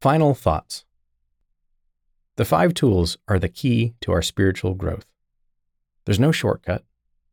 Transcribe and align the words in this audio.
Final 0.00 0.32
thoughts. 0.32 0.86
The 2.36 2.46
five 2.46 2.72
tools 2.72 3.18
are 3.28 3.38
the 3.38 3.50
key 3.50 3.94
to 4.00 4.12
our 4.12 4.22
spiritual 4.22 4.72
growth. 4.72 5.04
There's 6.06 6.18
no 6.18 6.32
shortcut, 6.32 6.84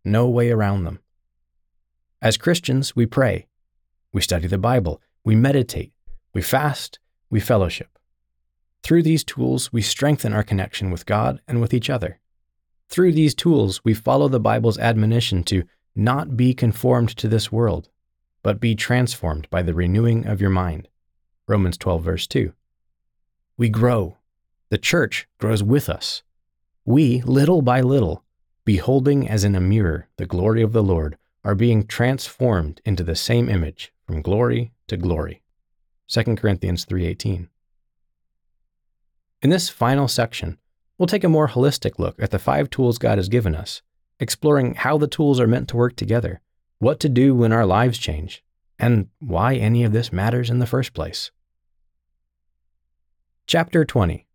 no 0.03 0.27
way 0.27 0.51
around 0.51 0.83
them. 0.83 0.99
As 2.21 2.35
Christians, 2.35 2.93
we 2.93 3.05
pray, 3.05 3.47
we 4.11 4.21
study 4.21 4.47
the 4.47 4.57
Bible, 4.57 5.01
we 5.23 5.33
meditate, 5.33 5.93
we 6.33 6.41
fast, 6.41 6.99
we 7.29 7.39
fellowship. 7.39 7.97
Through 8.83 9.03
these 9.03 9.23
tools, 9.23 9.71
we 9.71 9.81
strengthen 9.81 10.33
our 10.33 10.43
connection 10.43 10.91
with 10.91 11.05
God 11.05 11.39
and 11.47 11.61
with 11.61 11.73
each 11.73 11.89
other. 11.89 12.19
Through 12.89 13.13
these 13.13 13.33
tools, 13.33 13.79
we 13.85 13.93
follow 13.93 14.27
the 14.27 14.41
Bible's 14.41 14.77
admonition 14.77 15.43
to 15.45 15.63
not 15.95 16.35
be 16.35 16.53
conformed 16.53 17.15
to 17.15 17.29
this 17.29 17.49
world, 17.49 17.87
but 18.43 18.59
be 18.59 18.75
transformed 18.75 19.49
by 19.49 19.61
the 19.61 19.73
renewing 19.73 20.27
of 20.27 20.41
your 20.41 20.49
mind. 20.49 20.89
Romans 21.47 21.77
12, 21.77 22.03
verse 22.03 22.27
2. 22.27 22.51
We 23.57 23.69
grow. 23.69 24.17
The 24.69 24.77
church 24.77 25.27
grows 25.39 25.63
with 25.63 25.89
us. 25.89 26.23
We, 26.85 27.21
little 27.21 27.61
by 27.61 27.79
little, 27.79 28.23
beholding 28.65 29.29
as 29.29 29.45
in 29.45 29.55
a 29.55 29.61
mirror 29.61 30.09
the 30.17 30.25
glory 30.25 30.61
of 30.61 30.73
the 30.73 30.83
Lord, 30.83 31.17
are 31.45 31.55
being 31.55 31.87
transformed 31.87 32.81
into 32.83 33.01
the 33.01 33.15
same 33.15 33.47
image 33.47 33.93
from 34.05 34.21
glory 34.21 34.73
to 34.87 34.97
glory. 34.97 35.41
2 36.07 36.35
Corinthians 36.35 36.83
3:18. 36.83 37.47
In 39.41 39.49
this 39.49 39.69
final 39.69 40.09
section, 40.09 40.57
we'll 40.97 41.07
take 41.07 41.23
a 41.23 41.29
more 41.29 41.47
holistic 41.47 41.97
look 41.97 42.21
at 42.21 42.31
the 42.31 42.39
five 42.39 42.69
tools 42.69 42.97
God 42.97 43.17
has 43.17 43.29
given 43.29 43.55
us, 43.55 43.81
exploring 44.19 44.75
how 44.75 44.97
the 44.97 45.07
tools 45.07 45.39
are 45.39 45.47
meant 45.47 45.69
to 45.69 45.77
work 45.77 45.95
together, 45.95 46.41
what 46.79 46.99
to 46.99 47.07
do 47.07 47.33
when 47.33 47.53
our 47.53 47.65
lives 47.65 47.97
change, 47.97 48.43
and 48.77 49.07
why 49.19 49.55
any 49.55 49.85
of 49.85 49.93
this 49.93 50.11
matters 50.11 50.49
in 50.49 50.59
the 50.59 50.65
first 50.65 50.93
place. 50.93 51.31
Chapter 53.49 53.85
20 53.85 54.27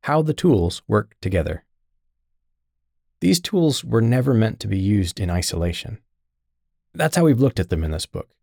How 0.00 0.22
the 0.22 0.34
Tools 0.34 0.82
Work 0.88 1.14
Together. 1.20 1.64
These 3.20 3.38
tools 3.38 3.84
were 3.84 4.00
never 4.00 4.34
meant 4.34 4.58
to 4.58 4.66
be 4.66 4.76
used 4.76 5.20
in 5.20 5.30
isolation. 5.30 6.00
That's 6.92 7.14
how 7.14 7.22
we've 7.22 7.38
looked 7.38 7.60
at 7.60 7.68
them 7.68 7.84
in 7.84 7.92
this 7.92 8.06
book, 8.06 8.34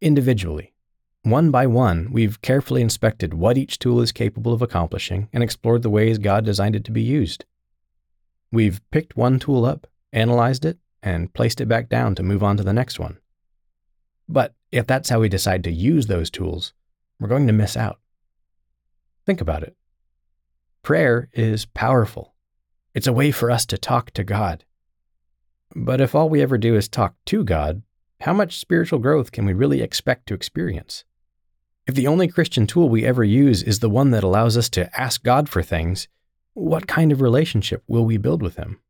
individually. 0.00 0.74
One 1.22 1.52
by 1.52 1.68
one, 1.68 2.08
we've 2.10 2.42
carefully 2.42 2.82
inspected 2.82 3.34
what 3.34 3.56
each 3.56 3.78
tool 3.78 4.00
is 4.00 4.10
capable 4.10 4.52
of 4.52 4.62
accomplishing 4.62 5.28
and 5.32 5.44
explored 5.44 5.82
the 5.82 5.90
ways 5.90 6.18
God 6.18 6.44
designed 6.44 6.74
it 6.74 6.84
to 6.86 6.90
be 6.90 7.02
used. 7.02 7.44
We've 8.50 8.80
picked 8.90 9.16
one 9.16 9.38
tool 9.38 9.64
up, 9.64 9.86
analyzed 10.12 10.64
it, 10.64 10.78
and 11.04 11.32
placed 11.32 11.60
it 11.60 11.66
back 11.66 11.88
down 11.88 12.16
to 12.16 12.24
move 12.24 12.42
on 12.42 12.56
to 12.56 12.64
the 12.64 12.72
next 12.72 12.98
one. 12.98 13.18
But 14.28 14.56
if 14.72 14.88
that's 14.88 15.08
how 15.08 15.20
we 15.20 15.28
decide 15.28 15.62
to 15.62 15.70
use 15.70 16.08
those 16.08 16.30
tools, 16.30 16.72
we're 17.20 17.28
going 17.28 17.46
to 17.46 17.52
miss 17.52 17.76
out. 17.76 18.00
Think 19.28 19.42
about 19.42 19.62
it. 19.62 19.76
Prayer 20.82 21.28
is 21.34 21.66
powerful. 21.66 22.32
It's 22.94 23.06
a 23.06 23.12
way 23.12 23.30
for 23.30 23.50
us 23.50 23.66
to 23.66 23.76
talk 23.76 24.10
to 24.12 24.24
God. 24.24 24.64
But 25.76 26.00
if 26.00 26.14
all 26.14 26.30
we 26.30 26.40
ever 26.40 26.56
do 26.56 26.76
is 26.76 26.88
talk 26.88 27.14
to 27.26 27.44
God, 27.44 27.82
how 28.22 28.32
much 28.32 28.58
spiritual 28.58 29.00
growth 29.00 29.30
can 29.30 29.44
we 29.44 29.52
really 29.52 29.82
expect 29.82 30.28
to 30.28 30.34
experience? 30.34 31.04
If 31.86 31.94
the 31.94 32.06
only 32.06 32.26
Christian 32.26 32.66
tool 32.66 32.88
we 32.88 33.04
ever 33.04 33.22
use 33.22 33.62
is 33.62 33.80
the 33.80 33.90
one 33.90 34.12
that 34.12 34.24
allows 34.24 34.56
us 34.56 34.70
to 34.70 34.98
ask 34.98 35.22
God 35.22 35.50
for 35.50 35.62
things, 35.62 36.08
what 36.54 36.86
kind 36.86 37.12
of 37.12 37.20
relationship 37.20 37.82
will 37.86 38.06
we 38.06 38.16
build 38.16 38.40
with 38.42 38.56
Him? 38.56 38.80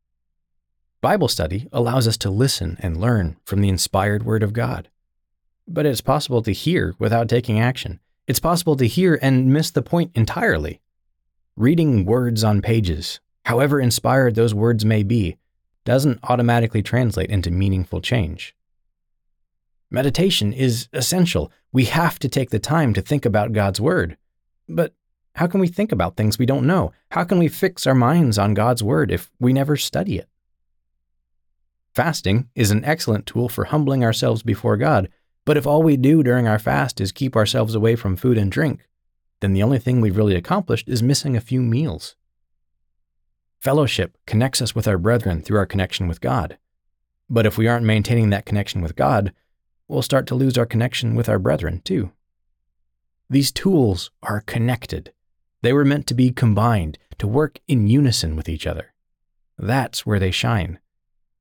Bible 1.01 1.27
study 1.27 1.67
allows 1.73 2.07
us 2.07 2.15
to 2.19 2.29
listen 2.29 2.77
and 2.79 2.95
learn 2.95 3.35
from 3.43 3.59
the 3.59 3.67
inspired 3.67 4.23
Word 4.23 4.43
of 4.43 4.53
God. 4.53 4.89
But 5.67 5.85
it's 5.85 5.99
possible 5.99 6.41
to 6.43 6.53
hear 6.53 6.95
without 6.97 7.27
taking 7.27 7.59
action, 7.59 7.99
it's 8.29 8.39
possible 8.39 8.75
to 8.75 8.85
hear 8.85 9.17
and 9.23 9.51
miss 9.51 9.71
the 9.71 9.81
point 9.81 10.11
entirely. 10.13 10.79
Reading 11.55 12.05
words 12.05 12.43
on 12.43 12.61
pages, 12.61 13.19
however 13.45 13.79
inspired 13.79 14.35
those 14.35 14.53
words 14.53 14.85
may 14.85 15.01
be, 15.01 15.37
doesn't 15.83 16.19
automatically 16.21 16.83
translate 16.83 17.31
into 17.31 17.49
meaningful 17.49 18.01
change. 18.01 18.55
Meditation 19.89 20.53
is 20.53 20.89
essential. 20.93 21.51
We 21.71 21.85
have 21.85 22.19
to 22.19 22.29
take 22.29 22.51
the 22.51 22.59
time 22.59 22.93
to 22.93 23.01
think 23.01 23.25
about 23.25 23.51
God's 23.51 23.81
Word. 23.81 24.15
But 24.67 24.93
how 25.33 25.47
can 25.47 25.59
we 25.59 25.67
think 25.67 25.91
about 25.91 26.15
things 26.15 26.37
we 26.37 26.45
don't 26.45 26.67
know? 26.67 26.93
How 27.09 27.23
can 27.23 27.39
we 27.39 27.47
fix 27.47 27.87
our 27.87 27.95
minds 27.95 28.37
on 28.37 28.53
God's 28.53 28.83
Word 28.83 29.11
if 29.11 29.31
we 29.39 29.53
never 29.53 29.75
study 29.75 30.19
it? 30.19 30.29
Fasting 31.95 32.47
is 32.53 32.69
an 32.69 32.85
excellent 32.85 33.25
tool 33.25 33.49
for 33.49 33.65
humbling 33.65 34.03
ourselves 34.03 34.43
before 34.43 34.77
God, 34.77 35.09
but 35.49 35.57
if 35.57 35.65
all 35.65 35.81
we 35.81 35.97
do 35.97 36.21
during 36.21 36.47
our 36.47 36.59
fast 36.59 37.01
is 37.01 37.11
keep 37.11 37.35
ourselves 37.35 37.73
away 37.73 37.95
from 37.95 38.15
food 38.15 38.37
and 38.37 38.51
drink, 38.51 38.87
then 39.39 39.51
the 39.51 39.63
only 39.63 39.79
thing 39.79 39.99
we've 39.99 40.15
really 40.15 40.35
accomplished 40.35 40.87
is 40.87 41.01
missing 41.01 41.35
a 41.35 41.41
few 41.41 41.59
meals. 41.59 42.15
Fellowship 43.59 44.15
connects 44.27 44.61
us 44.61 44.75
with 44.75 44.87
our 44.87 44.99
brethren 44.99 45.41
through 45.41 45.57
our 45.57 45.65
connection 45.65 46.07
with 46.07 46.21
God. 46.21 46.59
But 47.31 47.47
if 47.47 47.57
we 47.57 47.67
aren't 47.67 47.87
maintaining 47.87 48.29
that 48.29 48.45
connection 48.45 48.83
with 48.83 48.95
God, 48.95 49.33
we'll 49.87 50.03
start 50.03 50.27
to 50.27 50.35
lose 50.35 50.55
our 50.55 50.67
connection 50.67 51.15
with 51.15 51.27
our 51.27 51.39
brethren 51.39 51.81
too. 51.83 52.11
These 53.27 53.51
tools 53.51 54.11
are 54.21 54.41
connected. 54.41 55.13
They 55.63 55.73
were 55.73 55.83
meant 55.83 56.05
to 56.09 56.13
be 56.13 56.29
combined, 56.29 56.99
to 57.17 57.27
work 57.27 57.57
in 57.67 57.87
unison 57.87 58.35
with 58.35 58.49
each 58.49 58.67
other. 58.67 58.93
That's 59.57 60.05
where 60.05 60.19
they 60.19 60.29
shine. 60.29 60.77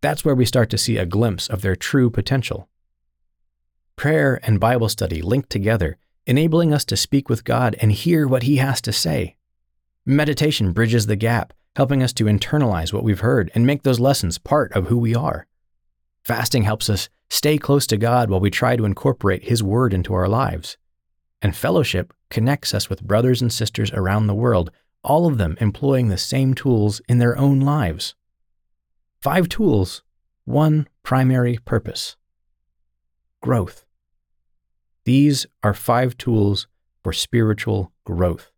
That's 0.01 0.25
where 0.25 0.35
we 0.35 0.47
start 0.47 0.71
to 0.71 0.79
see 0.79 0.97
a 0.97 1.05
glimpse 1.05 1.47
of 1.47 1.61
their 1.61 1.77
true 1.77 2.09
potential. 2.09 2.71
Prayer 3.99 4.39
and 4.45 4.61
Bible 4.61 4.89
study 4.89 5.21
linked 5.21 5.51
together, 5.51 5.97
enabling 6.25 6.73
us 6.73 6.85
to 6.85 6.97
speak 6.97 7.29
with 7.29 7.43
God 7.43 7.75
and 7.81 7.91
hear 7.91 8.29
what 8.29 8.45
He 8.45 8.59
has 8.59 8.81
to 8.83 8.93
say. 8.93 9.35
Meditation 10.07 10.71
bridges 10.71 11.07
the 11.07 11.17
gap, 11.17 11.53
helping 11.75 12.01
us 12.01 12.13
to 12.13 12.27
internalize 12.27 12.93
what 12.93 13.03
we've 13.03 13.19
heard 13.19 13.51
and 13.57 13.67
make 13.67 13.83
those 13.83 13.99
lessons 13.99 14.39
part 14.39 14.73
of 14.73 14.87
who 14.87 14.99
we 14.99 15.17
are. 15.17 15.49
Fasting 16.23 16.63
helps 16.63 16.89
us 16.89 17.09
stay 17.29 17.59
close 17.59 17.89
to 17.89 17.97
God 17.97 18.31
while 18.31 18.39
we 18.39 18.51
try 18.51 18.77
to 18.77 18.85
incorporate 18.85 19.49
His 19.49 19.65
Word 19.65 19.93
into 19.93 20.15
our 20.15 20.29
lives. 20.29 20.77
And 21.43 21.57
fellowship 21.57 22.15
connects 22.31 22.73
us 22.73 22.89
with 22.89 23.03
brothers 23.03 23.43
and 23.43 23.53
sisters 23.53 23.91
around 23.91 24.29
the 24.29 24.33
world, 24.33 24.71
all 25.03 25.27
of 25.27 25.39
them 25.39 25.57
employing 25.61 26.07
the 26.07 26.17
same 26.17 26.55
tools 26.55 27.01
in 27.09 27.19
their 27.19 27.37
own 27.37 27.59
lives. 27.59 28.15
Five 29.21 29.49
tools, 29.49 30.05
one 30.45 30.87
primary 31.03 31.59
purpose 31.65 32.15
growth. 33.41 33.85
These 35.09 35.47
are 35.63 35.73
five 35.73 36.19
tools 36.19 36.67
for 37.03 37.15
spiritual 37.15 37.93
growth. 38.05 38.53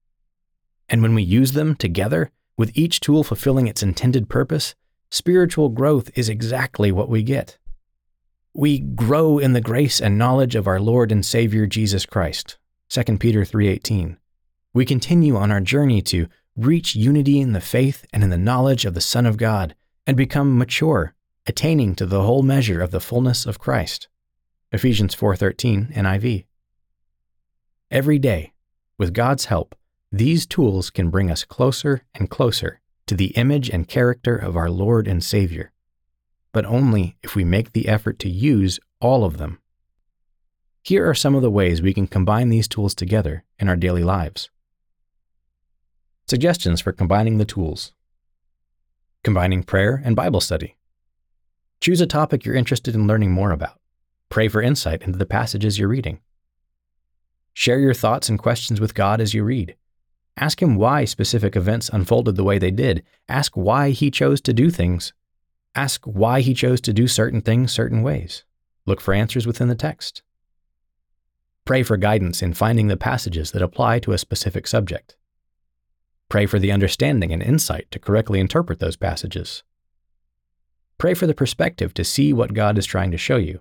And 0.88 1.00
when 1.00 1.15
we 1.15 1.22
use 1.22 1.53
them 1.53 1.77
together, 1.77 2.33
with 2.59 2.77
each 2.77 2.99
tool 2.99 3.22
fulfilling 3.22 3.69
its 3.69 3.84
intended 3.84 4.28
purpose, 4.28 4.75
spiritual 5.12 5.69
growth 5.69 6.10
is 6.16 6.28
exactly 6.28 6.91
what 6.91 7.09
we 7.09 7.22
get. 7.22 7.56
We 8.53 8.81
grow 8.81 9.39
in 9.39 9.53
the 9.53 9.60
grace 9.60 10.00
and 10.00 10.19
knowledge 10.19 10.56
of 10.56 10.66
our 10.66 10.81
Lord 10.81 11.12
and 11.12 11.25
Savior 11.25 11.69
Jesus 11.69 12.05
Christ. 12.05 12.59
2 12.89 13.21
Peter 13.21 13.44
3:18. 13.44 14.16
We 14.75 14.84
continue 14.84 15.37
on 15.37 15.53
our 15.53 15.60
journey 15.60 16.03
to 16.03 16.27
reach 16.56 16.97
unity 16.97 17.39
in 17.39 17.53
the 17.53 17.60
faith 17.60 18.05
and 18.12 18.25
in 18.25 18.31
the 18.31 18.37
knowledge 18.37 18.84
of 18.84 18.94
the 18.94 19.00
Son 19.00 19.25
of 19.25 19.37
God 19.37 19.77
and 20.05 20.16
become 20.16 20.59
mature, 20.59 21.15
attaining 21.47 21.94
to 21.94 22.06
the 22.06 22.25
whole 22.25 22.43
measure 22.43 22.81
of 22.81 22.91
the 22.91 22.99
fullness 22.99 23.47
of 23.47 23.60
Christ. 23.60 24.09
Ephesians 24.73 25.17
4:13 25.17 25.93
NIV. 25.93 26.45
Every 27.91 28.21
day, 28.21 28.53
with 28.99 29.13
God's 29.13 29.47
help, 29.47 29.75
these 30.13 30.47
tools 30.47 30.91
can 30.91 31.11
bring 31.11 31.29
us 31.29 31.45
closer 31.45 32.03
and 32.15 32.31
closer 32.31 32.81
to 33.07 33.17
the 33.17 33.33
image 33.37 33.69
and 33.69 33.89
character 33.89 34.37
of 34.37 34.57
our 34.57 34.71
Lord 34.71 35.09
and 35.09 35.25
Savior, 35.25 35.73
but 36.53 36.65
only 36.65 37.17
if 37.21 37.35
we 37.35 37.43
make 37.43 37.73
the 37.73 37.89
effort 37.89 38.21
to 38.21 38.29
use 38.29 38.79
all 39.01 39.25
of 39.25 39.39
them. 39.39 39.59
Here 40.85 41.09
are 41.09 41.15
some 41.15 41.35
of 41.35 41.43
the 41.43 41.51
ways 41.51 41.83
we 41.83 41.93
can 41.93 42.07
combine 42.07 42.49
these 42.49 42.69
tools 42.69 42.95
together 42.95 43.43
in 43.59 43.69
our 43.69 43.77
daily 43.77 44.05
lives. 44.05 44.51
Suggestions 46.28 46.81
for 46.81 46.93
combining 46.93 47.39
the 47.39 47.45
tools 47.45 47.93
Combining 49.25 49.65
prayer 49.65 50.01
and 50.03 50.15
Bible 50.15 50.41
study. 50.41 50.77
Choose 51.81 52.01
a 52.01 52.07
topic 52.07 52.45
you're 52.45 52.55
interested 52.55 52.95
in 52.95 53.07
learning 53.07 53.33
more 53.33 53.51
about. 53.51 53.79
Pray 54.30 54.47
for 54.47 54.62
insight 54.62 55.03
into 55.03 55.18
the 55.18 55.27
passages 55.27 55.77
you're 55.77 55.88
reading. 55.88 56.21
Share 57.53 57.80
your 57.80 57.94
thoughts 57.94 58.28
and 58.28 58.38
questions 58.38 58.80
with 58.80 58.94
God 58.94 59.21
as 59.21 59.34
you 59.34 59.42
read. 59.42 59.74
Ask 60.36 60.62
Him 60.62 60.77
why 60.77 61.04
specific 61.04 61.56
events 61.56 61.91
unfolded 61.92 62.36
the 62.36 62.44
way 62.44 62.56
they 62.56 62.71
did. 62.71 63.03
Ask 63.28 63.56
why 63.56 63.91
He 63.91 64.09
chose 64.09 64.41
to 64.42 64.53
do 64.53 64.71
things. 64.71 65.12
Ask 65.74 66.04
why 66.04 66.42
He 66.42 66.54
chose 66.54 66.80
to 66.82 66.92
do 66.92 67.09
certain 67.09 67.41
things 67.41 67.72
certain 67.72 68.03
ways. 68.03 68.44
Look 68.86 69.00
for 69.00 69.12
answers 69.12 69.48
within 69.48 69.66
the 69.66 69.74
text. 69.74 70.22
Pray 71.65 71.82
for 71.82 71.97
guidance 71.97 72.41
in 72.41 72.54
finding 72.54 72.86
the 72.86 72.97
passages 72.97 73.50
that 73.50 73.62
apply 73.62 73.98
to 73.98 74.12
a 74.12 74.18
specific 74.18 74.68
subject. 74.68 75.16
Pray 76.28 76.47
for 76.47 76.60
the 76.60 76.71
understanding 76.71 77.32
and 77.32 77.42
insight 77.42 77.91
to 77.91 77.98
correctly 77.98 78.38
interpret 78.38 78.78
those 78.78 78.97
passages. 78.97 79.65
Pray 80.98 81.15
for 81.15 81.27
the 81.27 81.34
perspective 81.34 81.92
to 81.94 82.04
see 82.04 82.32
what 82.32 82.54
God 82.54 82.78
is 82.78 82.86
trying 82.86 83.10
to 83.10 83.18
show 83.18 83.36
you 83.36 83.60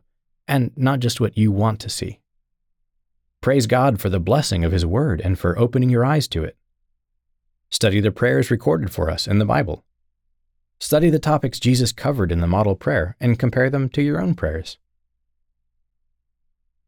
and 0.50 0.72
not 0.76 1.00
just 1.00 1.22
what 1.22 1.38
you 1.38 1.52
want 1.52 1.80
to 1.80 1.90
see. 1.90 2.20
Praise 3.40 3.68
God 3.68 4.02
for 4.02 4.10
the 4.10 4.20
blessing 4.20 4.66
of 4.66 4.74
His 4.74 4.86
Word 4.86 5.22
and 5.22 5.40
for 5.40 5.58
opening 5.58 5.90
your 5.90 6.04
eyes 6.04 6.28
to 6.30 6.44
it. 6.44 6.58
Study 7.70 8.02
the 8.02 8.12
prayers 8.12 8.52
recorded 8.52 8.92
for 8.92 9.10
us 9.10 9.28
in 9.28 9.40
the 9.40 9.46
Bible. 9.46 9.86
Study 10.80 11.10
the 11.10 11.20
topics 11.20 11.60
Jesus 11.60 11.92
covered 11.92 12.32
in 12.32 12.42
the 12.42 12.48
model 12.48 12.76
prayer 12.76 13.16
and 13.20 13.40
compare 13.40 13.70
them 13.70 13.90
to 13.90 14.02
your 14.02 14.20
own 14.20 14.34
prayers. 14.34 14.78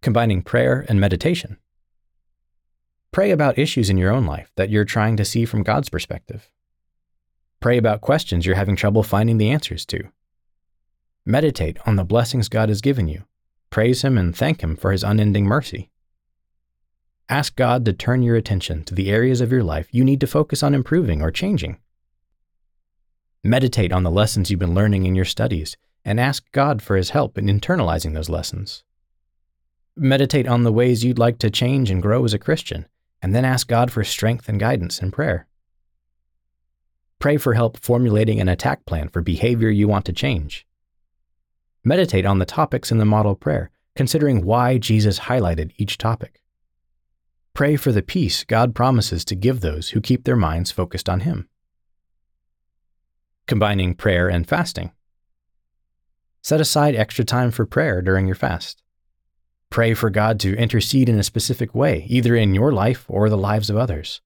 Combining 0.01 0.41
prayer 0.41 0.85
and 0.89 0.99
meditation. 0.99 1.57
Pray 3.11 3.31
about 3.31 3.59
issues 3.59 3.89
in 3.89 3.97
your 3.97 4.11
own 4.11 4.25
life 4.25 4.51
that 4.55 4.69
you're 4.69 4.85
trying 4.85 5.17
to 5.17 5.25
see 5.25 5.45
from 5.45 5.63
God's 5.63 5.89
perspective. 5.89 6.49
Pray 7.59 7.77
about 7.77 8.01
questions 8.01 8.45
you're 8.45 8.55
having 8.55 8.75
trouble 8.75 9.03
finding 9.03 9.37
the 9.37 9.51
answers 9.51 9.85
to. 9.85 10.09
Meditate 11.25 11.77
on 11.85 11.97
the 11.97 12.03
blessings 12.03 12.49
God 12.49 12.69
has 12.69 12.81
given 12.81 13.07
you. 13.07 13.25
Praise 13.71 14.03
Him 14.03 14.17
and 14.17 14.35
thank 14.35 14.61
Him 14.61 14.75
for 14.75 14.91
His 14.91 15.03
unending 15.03 15.45
mercy. 15.45 15.89
Ask 17.29 17.55
God 17.55 17.85
to 17.85 17.93
turn 17.93 18.21
your 18.21 18.35
attention 18.35 18.83
to 18.83 18.93
the 18.93 19.09
areas 19.09 19.39
of 19.39 19.51
your 19.51 19.63
life 19.63 19.87
you 19.91 20.03
need 20.03 20.19
to 20.19 20.27
focus 20.27 20.61
on 20.61 20.75
improving 20.75 21.21
or 21.21 21.31
changing. 21.31 21.79
Meditate 23.43 23.93
on 23.93 24.03
the 24.03 24.11
lessons 24.11 24.51
you've 24.51 24.59
been 24.59 24.75
learning 24.75 25.05
in 25.05 25.15
your 25.15 25.25
studies 25.25 25.77
and 26.03 26.19
ask 26.19 26.51
God 26.51 26.81
for 26.81 26.97
His 26.97 27.11
help 27.11 27.37
in 27.37 27.45
internalizing 27.45 28.13
those 28.13 28.29
lessons. 28.29 28.83
Meditate 29.95 30.47
on 30.47 30.63
the 30.63 30.73
ways 30.73 31.05
you'd 31.05 31.17
like 31.17 31.37
to 31.39 31.49
change 31.49 31.89
and 31.89 32.01
grow 32.01 32.25
as 32.25 32.33
a 32.33 32.39
Christian 32.39 32.87
and 33.21 33.33
then 33.33 33.45
ask 33.45 33.67
God 33.67 33.89
for 33.89 34.03
strength 34.03 34.49
and 34.49 34.59
guidance 34.59 35.01
in 35.01 35.11
prayer. 35.11 35.47
Pray 37.19 37.37
for 37.37 37.53
help 37.53 37.77
formulating 37.77 38.41
an 38.41 38.49
attack 38.49 38.85
plan 38.85 39.07
for 39.07 39.21
behavior 39.21 39.69
you 39.69 39.87
want 39.87 40.03
to 40.05 40.13
change. 40.13 40.65
Meditate 41.83 42.25
on 42.25 42.39
the 42.39 42.45
topics 42.45 42.91
in 42.91 42.99
the 42.99 43.05
model 43.05 43.35
prayer, 43.35 43.71
considering 43.95 44.45
why 44.45 44.77
Jesus 44.77 45.19
highlighted 45.19 45.71
each 45.77 45.97
topic. 45.97 46.41
Pray 47.53 47.75
for 47.75 47.91
the 47.91 48.03
peace 48.03 48.43
God 48.43 48.75
promises 48.75 49.25
to 49.25 49.35
give 49.35 49.61
those 49.61 49.89
who 49.89 50.01
keep 50.01 50.23
their 50.23 50.35
minds 50.35 50.71
focused 50.71 51.09
on 51.09 51.21
Him. 51.21 51.49
Combining 53.47 53.95
prayer 53.95 54.29
and 54.29 54.47
fasting. 54.47 54.91
Set 56.41 56.61
aside 56.61 56.95
extra 56.95 57.25
time 57.25 57.51
for 57.51 57.65
prayer 57.65 58.01
during 58.01 58.25
your 58.25 58.35
fast. 58.35 58.81
Pray 59.69 59.93
for 59.93 60.09
God 60.09 60.39
to 60.41 60.55
intercede 60.55 61.09
in 61.09 61.17
a 61.17 61.23
specific 61.23 61.73
way, 61.73 62.05
either 62.07 62.35
in 62.35 62.53
your 62.53 62.71
life 62.71 63.05
or 63.07 63.29
the 63.29 63.37
lives 63.37 63.69
of 63.69 63.77
others. 63.77 64.21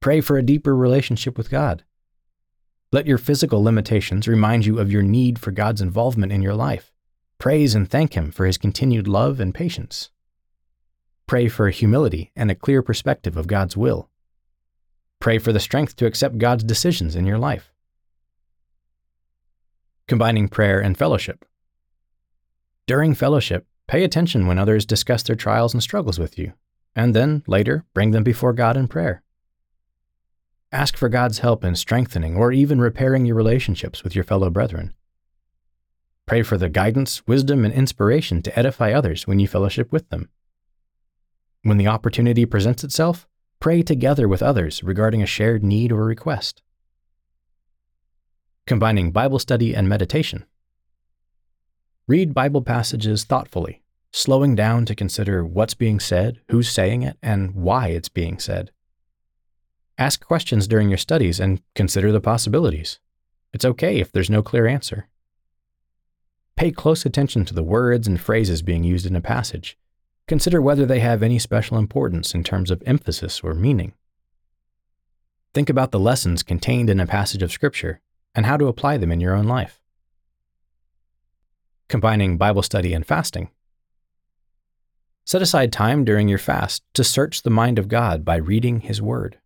Pray 0.00 0.20
for 0.20 0.36
a 0.36 0.42
deeper 0.42 0.76
relationship 0.76 1.36
with 1.36 1.50
God. 1.50 1.84
Let 2.90 3.06
your 3.06 3.18
physical 3.18 3.62
limitations 3.62 4.26
remind 4.26 4.66
you 4.66 4.78
of 4.78 4.90
your 4.90 5.02
need 5.02 5.38
for 5.38 5.50
God's 5.50 5.80
involvement 5.80 6.32
in 6.32 6.42
your 6.42 6.54
life. 6.54 6.92
Praise 7.38 7.74
and 7.74 7.88
thank 7.88 8.14
Him 8.14 8.30
for 8.30 8.46
His 8.46 8.58
continued 8.58 9.06
love 9.06 9.40
and 9.40 9.54
patience. 9.54 10.10
Pray 11.26 11.48
for 11.48 11.68
humility 11.70 12.32
and 12.34 12.50
a 12.50 12.54
clear 12.54 12.82
perspective 12.82 13.36
of 13.36 13.46
God's 13.46 13.76
will. 13.76 14.08
Pray 15.20 15.38
for 15.38 15.52
the 15.52 15.60
strength 15.60 15.96
to 15.96 16.06
accept 16.06 16.38
God's 16.38 16.64
decisions 16.64 17.14
in 17.14 17.26
your 17.26 17.38
life. 17.38 17.72
Combining 20.06 20.48
prayer 20.48 20.80
and 20.80 20.96
fellowship. 20.96 21.44
During 22.86 23.14
fellowship, 23.14 23.66
Pay 23.88 24.04
attention 24.04 24.46
when 24.46 24.58
others 24.58 24.84
discuss 24.84 25.22
their 25.22 25.34
trials 25.34 25.72
and 25.72 25.82
struggles 25.82 26.18
with 26.18 26.38
you, 26.38 26.52
and 26.94 27.16
then, 27.16 27.42
later, 27.46 27.86
bring 27.94 28.10
them 28.10 28.22
before 28.22 28.52
God 28.52 28.76
in 28.76 28.86
prayer. 28.86 29.22
Ask 30.70 30.98
for 30.98 31.08
God's 31.08 31.38
help 31.38 31.64
in 31.64 31.76
strengthening 31.76 32.36
or 32.36 32.52
even 32.52 32.78
repairing 32.78 33.24
your 33.24 33.36
relationships 33.36 34.04
with 34.04 34.14
your 34.14 34.24
fellow 34.24 34.50
brethren. 34.50 34.92
Pray 36.26 36.42
for 36.42 36.58
the 36.58 36.68
guidance, 36.68 37.26
wisdom, 37.26 37.64
and 37.64 37.72
inspiration 37.72 38.42
to 38.42 38.58
edify 38.58 38.92
others 38.92 39.26
when 39.26 39.38
you 39.38 39.48
fellowship 39.48 39.90
with 39.90 40.10
them. 40.10 40.28
When 41.62 41.78
the 41.78 41.86
opportunity 41.86 42.44
presents 42.44 42.84
itself, 42.84 43.26
pray 43.60 43.80
together 43.82 44.28
with 44.28 44.42
others 44.42 44.82
regarding 44.82 45.22
a 45.22 45.26
shared 45.26 45.64
need 45.64 45.90
or 45.90 46.04
request. 46.04 46.62
Combining 48.66 49.10
Bible 49.10 49.38
study 49.38 49.74
and 49.74 49.88
meditation. 49.88 50.44
Read 52.06 52.34
Bible 52.34 52.60
passages 52.60 53.24
thoughtfully, 53.24 53.80
slowing 54.12 54.54
down 54.54 54.84
to 54.84 54.94
consider 54.94 55.46
what's 55.46 55.74
being 55.74 55.98
said, 55.98 56.40
who's 56.50 56.68
saying 56.68 57.02
it, 57.02 57.16
and 57.22 57.54
why 57.54 57.88
it's 57.88 58.10
being 58.10 58.38
said. 58.38 58.70
Ask 59.98 60.24
questions 60.24 60.68
during 60.68 60.88
your 60.88 60.98
studies 60.98 61.40
and 61.40 61.60
consider 61.74 62.12
the 62.12 62.20
possibilities. 62.20 63.00
It's 63.52 63.64
okay 63.64 63.98
if 63.98 64.12
there's 64.12 64.30
no 64.30 64.42
clear 64.42 64.66
answer. 64.66 65.08
Pay 66.56 66.70
close 66.70 67.04
attention 67.04 67.44
to 67.46 67.54
the 67.54 67.62
words 67.62 68.06
and 68.06 68.20
phrases 68.20 68.62
being 68.62 68.84
used 68.84 69.06
in 69.06 69.16
a 69.16 69.20
passage. 69.20 69.76
Consider 70.26 70.62
whether 70.62 70.86
they 70.86 71.00
have 71.00 71.22
any 71.22 71.38
special 71.38 71.78
importance 71.78 72.34
in 72.34 72.44
terms 72.44 72.70
of 72.70 72.82
emphasis 72.86 73.40
or 73.40 73.54
meaning. 73.54 73.92
Think 75.52 75.68
about 75.68 75.90
the 75.90 75.98
lessons 75.98 76.42
contained 76.42 76.88
in 76.88 77.00
a 77.00 77.06
passage 77.06 77.42
of 77.42 77.52
Scripture 77.52 78.00
and 78.34 78.46
how 78.46 78.56
to 78.56 78.68
apply 78.68 78.98
them 78.98 79.10
in 79.10 79.20
your 79.20 79.34
own 79.34 79.46
life 79.46 79.80
combining 81.88 82.36
Bible 82.36 82.62
study 82.62 82.92
and 82.92 83.06
fasting. 83.06 83.50
Set 85.24 85.42
aside 85.42 85.72
time 85.72 86.04
during 86.04 86.28
your 86.28 86.38
fast 86.38 86.82
to 86.94 87.02
search 87.02 87.42
the 87.42 87.50
mind 87.50 87.78
of 87.78 87.88
God 87.88 88.24
by 88.24 88.36
reading 88.36 88.80
His 88.80 89.02
Word. 89.02 89.38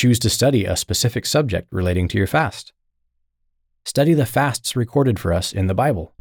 Choose 0.00 0.18
to 0.20 0.30
study 0.30 0.64
a 0.64 0.76
specific 0.76 1.26
subject 1.26 1.68
relating 1.70 2.08
to 2.08 2.16
your 2.16 2.26
fast. 2.26 2.72
Study 3.84 4.14
the 4.14 4.24
fasts 4.24 4.74
recorded 4.74 5.18
for 5.18 5.30
us 5.30 5.52
in 5.52 5.66
the 5.66 5.74
Bible. 5.74 6.14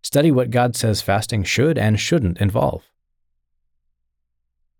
Study 0.00 0.30
what 0.30 0.48
God 0.48 0.74
says 0.74 1.02
fasting 1.02 1.44
should 1.44 1.76
and 1.76 2.00
shouldn't 2.00 2.40
involve. 2.40 2.84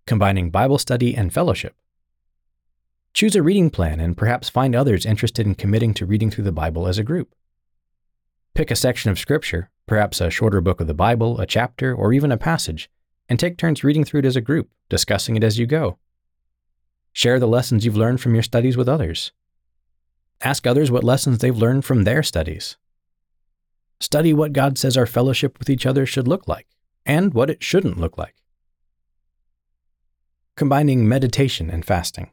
Combining 0.06 0.48
Bible 0.48 0.78
study 0.78 1.14
and 1.14 1.30
fellowship. 1.30 1.74
Choose 3.12 3.36
a 3.36 3.42
reading 3.42 3.68
plan 3.68 4.00
and 4.00 4.16
perhaps 4.16 4.48
find 4.48 4.74
others 4.74 5.04
interested 5.04 5.44
in 5.44 5.54
committing 5.54 5.92
to 5.92 6.06
reading 6.06 6.30
through 6.30 6.44
the 6.44 6.52
Bible 6.52 6.88
as 6.88 6.96
a 6.96 7.04
group. 7.04 7.34
Pick 8.54 8.70
a 8.70 8.76
section 8.76 9.10
of 9.10 9.18
Scripture, 9.18 9.68
perhaps 9.86 10.22
a 10.22 10.30
shorter 10.30 10.62
book 10.62 10.80
of 10.80 10.86
the 10.86 10.94
Bible, 10.94 11.38
a 11.38 11.44
chapter, 11.44 11.94
or 11.94 12.14
even 12.14 12.32
a 12.32 12.38
passage, 12.38 12.88
and 13.28 13.38
take 13.38 13.58
turns 13.58 13.84
reading 13.84 14.06
through 14.06 14.20
it 14.20 14.24
as 14.24 14.36
a 14.36 14.40
group, 14.40 14.70
discussing 14.88 15.36
it 15.36 15.44
as 15.44 15.58
you 15.58 15.66
go. 15.66 15.98
Share 17.12 17.40
the 17.40 17.48
lessons 17.48 17.84
you've 17.84 17.96
learned 17.96 18.20
from 18.20 18.34
your 18.34 18.42
studies 18.42 18.76
with 18.76 18.88
others. 18.88 19.32
Ask 20.42 20.66
others 20.66 20.90
what 20.90 21.04
lessons 21.04 21.38
they've 21.38 21.56
learned 21.56 21.84
from 21.84 22.04
their 22.04 22.22
studies. 22.22 22.76
Study 24.00 24.32
what 24.32 24.52
God 24.54 24.78
says 24.78 24.96
our 24.96 25.06
fellowship 25.06 25.58
with 25.58 25.68
each 25.68 25.84
other 25.84 26.06
should 26.06 26.26
look 26.26 26.48
like, 26.48 26.66
and 27.04 27.34
what 27.34 27.50
it 27.50 27.62
shouldn't 27.62 27.98
look 27.98 28.16
like. 28.16 28.36
Combining 30.56 31.08
meditation 31.08 31.68
and 31.68 31.84
fasting. 31.84 32.30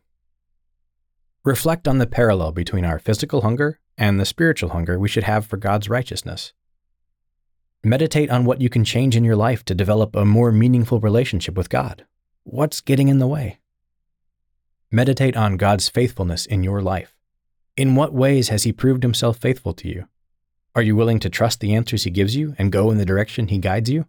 Reflect 1.44 1.88
on 1.88 1.98
the 1.98 2.08
parallel 2.08 2.52
between 2.52 2.86
our 2.86 3.00
physical 3.00 3.42
hunger 3.42 3.80
and 3.98 4.20
the 4.20 4.26
spiritual 4.26 4.70
hunger 4.70 5.00
we 5.00 5.10
should 5.10 5.24
have 5.24 5.46
for 5.46 5.58
God's 5.58 5.90
righteousness. 5.90 6.54
Meditate 7.84 8.30
on 8.30 8.46
what 8.46 8.62
you 8.62 8.70
can 8.70 8.84
change 8.84 9.16
in 9.16 9.24
your 9.24 9.36
life 9.36 9.64
to 9.66 9.76
develop 9.76 10.16
a 10.16 10.26
more 10.26 10.52
meaningful 10.52 11.00
relationship 11.00 11.56
with 11.56 11.70
God. 11.70 12.06
What's 12.44 12.82
getting 12.82 13.08
in 13.08 13.20
the 13.20 13.28
way? 13.28 13.60
Meditate 14.90 15.36
on 15.36 15.58
God's 15.58 15.90
faithfulness 15.90 16.46
in 16.46 16.64
your 16.64 16.82
life. 16.82 17.14
In 17.76 17.96
what 17.96 18.14
ways 18.14 18.48
has 18.48 18.64
He 18.64 18.72
proved 18.72 19.04
Himself 19.04 19.38
faithful 19.38 19.74
to 19.74 19.88
you? 19.90 20.08
Are 20.76 20.82
you 20.82 20.96
willing 20.96 21.20
to 21.20 21.30
trust 21.30 21.60
the 21.60 21.76
answers 21.76 22.06
He 22.06 22.10
gives 22.10 22.38
you 22.38 22.56
and 22.58 22.72
go 22.72 22.90
in 22.90 22.98
the 22.98 23.06
direction 23.06 23.50
He 23.50 23.58
guides 23.58 23.90
you? 23.90 24.06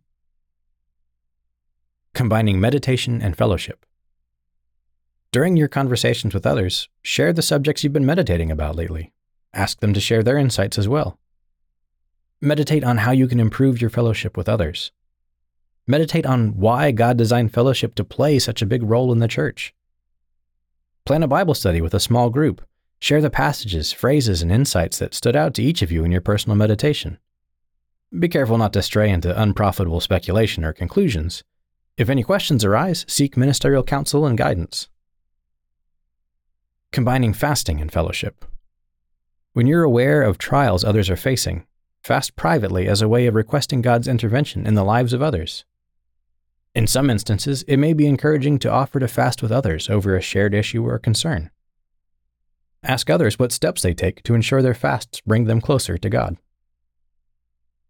Combining 2.14 2.60
meditation 2.60 3.20
and 3.20 3.36
fellowship. 3.36 3.84
During 5.32 5.56
your 5.56 5.66
conversations 5.66 6.32
with 6.32 6.46
others, 6.46 6.88
share 7.02 7.32
the 7.32 7.42
subjects 7.42 7.82
you've 7.82 7.92
been 7.92 8.06
meditating 8.06 8.52
about 8.52 8.76
lately. 8.76 9.12
Ask 9.52 9.80
them 9.80 9.92
to 9.94 10.00
share 10.00 10.22
their 10.22 10.38
insights 10.38 10.78
as 10.78 10.86
well. 10.86 11.18
Meditate 12.40 12.84
on 12.84 12.98
how 12.98 13.10
you 13.10 13.26
can 13.26 13.40
improve 13.40 13.80
your 13.80 13.90
fellowship 13.90 14.36
with 14.36 14.48
others. 14.48 14.92
Meditate 15.88 16.24
on 16.24 16.56
why 16.56 16.92
God 16.92 17.18
designed 17.18 17.52
fellowship 17.52 17.96
to 17.96 18.04
play 18.04 18.38
such 18.38 18.62
a 18.62 18.66
big 18.66 18.84
role 18.84 19.10
in 19.10 19.18
the 19.18 19.26
church. 19.26 19.74
Plan 21.08 21.22
a 21.22 21.26
Bible 21.26 21.54
study 21.54 21.80
with 21.80 21.94
a 21.94 22.00
small 22.00 22.28
group. 22.28 22.60
Share 23.00 23.22
the 23.22 23.30
passages, 23.30 23.92
phrases, 23.92 24.42
and 24.42 24.52
insights 24.52 24.98
that 24.98 25.14
stood 25.14 25.34
out 25.34 25.54
to 25.54 25.62
each 25.62 25.80
of 25.80 25.90
you 25.90 26.04
in 26.04 26.12
your 26.12 26.20
personal 26.20 26.54
meditation. 26.54 27.16
Be 28.18 28.28
careful 28.28 28.58
not 28.58 28.74
to 28.74 28.82
stray 28.82 29.08
into 29.08 29.40
unprofitable 29.40 30.02
speculation 30.02 30.66
or 30.66 30.74
conclusions. 30.74 31.44
If 31.96 32.10
any 32.10 32.22
questions 32.22 32.62
arise, 32.62 33.06
seek 33.08 33.38
ministerial 33.38 33.82
counsel 33.82 34.26
and 34.26 34.36
guidance. 34.36 34.90
Combining 36.92 37.32
fasting 37.32 37.80
and 37.80 37.90
fellowship. 37.90 38.44
When 39.54 39.66
you're 39.66 39.84
aware 39.84 40.20
of 40.20 40.36
trials 40.36 40.84
others 40.84 41.08
are 41.08 41.16
facing, 41.16 41.64
fast 42.02 42.36
privately 42.36 42.86
as 42.86 43.00
a 43.00 43.08
way 43.08 43.26
of 43.26 43.34
requesting 43.34 43.80
God's 43.80 44.08
intervention 44.08 44.66
in 44.66 44.74
the 44.74 44.84
lives 44.84 45.14
of 45.14 45.22
others. 45.22 45.64
In 46.78 46.86
some 46.86 47.10
instances, 47.10 47.64
it 47.64 47.76
may 47.76 47.92
be 47.92 48.06
encouraging 48.06 48.60
to 48.60 48.70
offer 48.70 49.00
to 49.00 49.08
fast 49.08 49.42
with 49.42 49.50
others 49.50 49.90
over 49.90 50.16
a 50.16 50.20
shared 50.20 50.54
issue 50.54 50.86
or 50.86 50.96
concern. 51.00 51.50
Ask 52.84 53.10
others 53.10 53.36
what 53.36 53.50
steps 53.50 53.82
they 53.82 53.94
take 53.94 54.22
to 54.22 54.34
ensure 54.36 54.62
their 54.62 54.74
fasts 54.74 55.20
bring 55.22 55.46
them 55.46 55.60
closer 55.60 55.98
to 55.98 56.08
God. 56.08 56.36